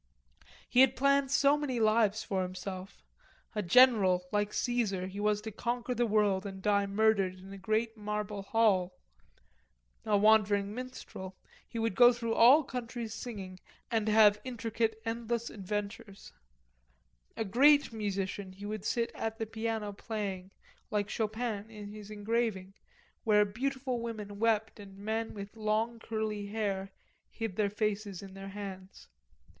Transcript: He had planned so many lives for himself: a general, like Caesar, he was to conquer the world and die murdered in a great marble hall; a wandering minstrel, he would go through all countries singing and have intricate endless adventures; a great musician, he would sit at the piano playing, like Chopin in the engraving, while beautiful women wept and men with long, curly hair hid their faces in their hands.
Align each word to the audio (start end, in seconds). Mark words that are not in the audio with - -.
He 0.67 0.81
had 0.81 0.95
planned 0.95 1.29
so 1.29 1.55
many 1.59 1.79
lives 1.79 2.23
for 2.23 2.41
himself: 2.41 3.03
a 3.53 3.61
general, 3.61 4.23
like 4.31 4.51
Caesar, 4.51 5.05
he 5.05 5.19
was 5.19 5.41
to 5.41 5.51
conquer 5.51 5.93
the 5.93 6.07
world 6.07 6.43
and 6.43 6.59
die 6.59 6.87
murdered 6.87 7.35
in 7.37 7.53
a 7.53 7.57
great 7.59 7.95
marble 7.95 8.41
hall; 8.41 8.95
a 10.03 10.17
wandering 10.17 10.73
minstrel, 10.73 11.35
he 11.67 11.77
would 11.77 11.93
go 11.93 12.11
through 12.11 12.33
all 12.33 12.63
countries 12.63 13.13
singing 13.13 13.59
and 13.91 14.07
have 14.07 14.41
intricate 14.43 14.99
endless 15.05 15.51
adventures; 15.51 16.33
a 17.37 17.45
great 17.45 17.93
musician, 17.93 18.51
he 18.53 18.65
would 18.65 18.83
sit 18.85 19.11
at 19.13 19.37
the 19.37 19.45
piano 19.45 19.93
playing, 19.93 20.49
like 20.89 21.11
Chopin 21.11 21.69
in 21.69 21.91
the 21.91 22.03
engraving, 22.11 22.73
while 23.23 23.45
beautiful 23.45 23.99
women 24.01 24.39
wept 24.39 24.79
and 24.79 24.97
men 24.97 25.35
with 25.35 25.55
long, 25.55 25.99
curly 25.99 26.47
hair 26.47 26.91
hid 27.29 27.55
their 27.55 27.69
faces 27.69 28.23
in 28.23 28.33
their 28.33 28.49
hands. 28.49 29.07